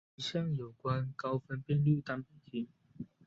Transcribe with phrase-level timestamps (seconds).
[0.15, 2.67] 一项有关高分辨率单倍型。